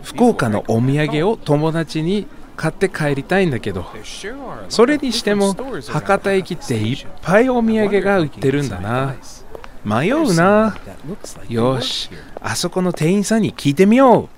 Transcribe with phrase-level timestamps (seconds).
[0.02, 3.86] 福岡のお土産を友達に買って帰りたいんだけど、
[4.68, 5.54] それにしても
[5.88, 9.16] 博多駅っていっぱいお土産が売ってるんだな。
[9.84, 10.76] 迷うな。
[11.48, 14.28] よし、あそこの店員さんに聞いてみよう。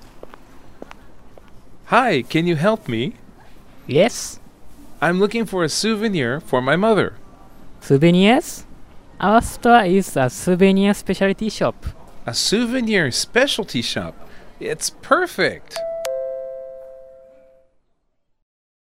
[1.87, 3.13] Hi, can you help me?
[3.87, 4.41] Yes,
[5.01, 7.13] I'm looking for a souvenir for my mother.
[7.81, 8.65] souvenirs?
[9.19, 11.75] Our store is a souvenir specialty shop.
[12.25, 14.13] A souvenir specialty shop.
[14.59, 15.75] It's perfect.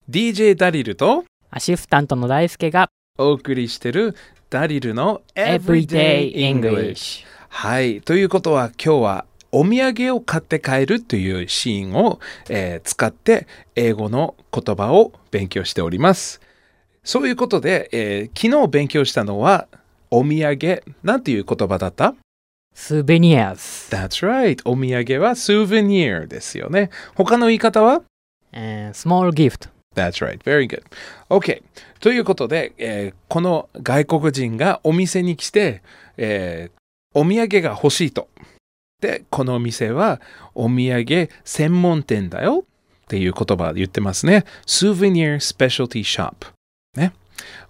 [0.09, 4.15] DJ ダリルとアシスタントの大輔がお送りしてる
[4.49, 7.25] ダリルの Everyday English。
[7.51, 8.01] はい。
[8.01, 16.41] ということは今日はお土産を買って帰るというシーンを、えー使って英語の言葉を勉強しております。
[17.05, 19.69] そういうことで、えー昨日勉強したのは
[20.11, 22.15] お土産なんていう言葉だった？
[22.75, 23.89] souvenirs。
[23.91, 24.61] That's right.
[24.65, 26.91] お土産は souvenir ですよね。
[27.15, 28.03] 他の言い方は
[28.53, 29.69] えー small gift。
[29.95, 30.39] That's right.
[30.43, 30.83] Very good.
[31.29, 31.63] OK.
[32.01, 35.83] ということで、えーこの外国人がお店に来て、
[36.17, 36.79] えー
[37.15, 38.29] お土産が欲しいと。
[39.01, 40.21] で、このお店は
[40.55, 42.65] お土産専門店だよ
[43.05, 44.45] っていう言葉を言ってますね。
[44.67, 46.35] Souvenir Specialty Shop。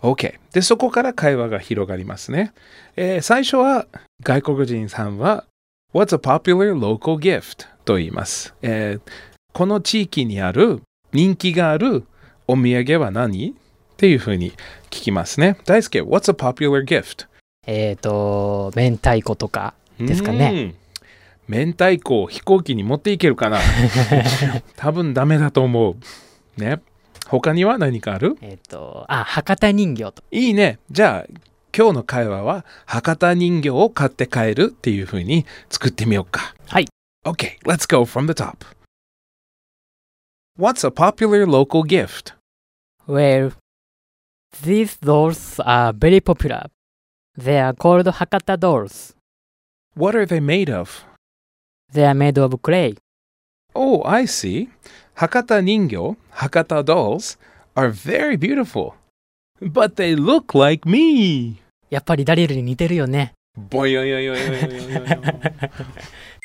[0.03, 0.09] ね。
[0.11, 0.35] OK。
[0.53, 2.53] で、そこから会話が広がりますね。
[2.97, 3.87] えー最初は
[4.23, 5.45] 外国人さんは
[5.95, 7.67] What's a popular local gift?
[7.85, 8.55] と言います。
[8.63, 9.01] えー
[9.55, 12.05] この地域にある人気がある
[12.47, 13.51] お土産は何？
[13.51, 13.55] っ
[13.97, 14.53] ていうふうに
[14.91, 15.59] 聞きますね。
[15.65, 17.27] 大輔、What's a popular gift?
[17.67, 20.75] えっ、と、明太子とかですかね。
[21.49, 21.65] うん。
[21.67, 23.59] 明太子を飛行機に持っていけるかな？
[24.77, 25.97] 多分ダメだと思う。
[26.61, 26.81] ね。
[27.29, 30.25] 他には何かあるえっ、と、あ、博多人形と。
[30.31, 30.79] いいね。
[30.91, 31.33] じゃあ、
[31.77, 36.55] 今日の会話は博多人形を買って帰るっていうふうに作ってみようか。
[36.67, 36.87] はい。
[37.27, 38.65] Okay, let's go from the top.
[40.59, 42.33] What's a popular local gift?
[43.07, 43.53] Well,
[44.63, 46.71] these dolls are very popular.
[47.37, 49.15] They are called Hakata dolls.
[49.95, 51.05] What are they made of?
[51.93, 52.97] They are made of clay.
[53.81, 54.69] Oh, I see.
[55.15, 57.39] Hakata Ningyo, Hakata dolls
[57.77, 58.97] are very beautiful.
[59.63, 61.63] But they look like me.
[61.89, 63.35] やっぱりダリルに似てるよね。
[63.71, 65.07] ボヨヨヨヨヨヨヨ